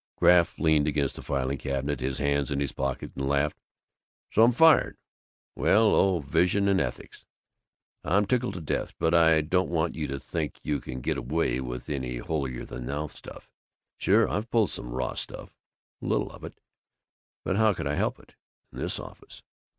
Graff 0.17 0.57
leaned 0.57 0.87
against 0.87 1.15
the 1.15 1.21
filing 1.21 1.59
cabinet, 1.59 1.99
his 1.99 2.17
hands 2.17 2.49
in 2.49 2.59
his 2.59 2.71
pockets, 2.71 3.15
and 3.15 3.29
laughed. 3.29 3.55
"So 4.31 4.41
I'm 4.41 4.51
fired! 4.51 4.97
Well, 5.55 5.93
old 5.93 6.25
Vision 6.25 6.67
and 6.67 6.81
Ethics, 6.81 7.23
I'm 8.03 8.25
tickled 8.25 8.55
to 8.55 8.61
death! 8.61 8.95
But 8.97 9.13
I 9.13 9.41
don't 9.41 9.69
want 9.69 9.93
you 9.93 10.07
to 10.07 10.19
think 10.19 10.57
you 10.63 10.79
can 10.79 11.01
get 11.01 11.19
away 11.19 11.59
with 11.61 11.87
any 11.87 12.17
holier 12.17 12.65
than 12.65 12.87
thou 12.87 13.05
stuff. 13.05 13.51
Sure 13.99 14.27
I've 14.27 14.49
pulled 14.49 14.71
some 14.71 14.89
raw 14.89 15.13
stuff 15.13 15.55
a 16.01 16.05
little 16.07 16.31
of 16.31 16.43
it 16.43 16.59
but 17.45 17.57
how 17.57 17.71
could 17.73 17.85
I 17.85 17.93
help 17.93 18.17
it, 18.17 18.33
in 18.71 18.79
this 18.79 18.99
office?" 18.99 19.43